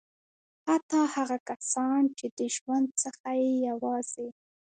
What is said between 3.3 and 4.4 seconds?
یې یوازې.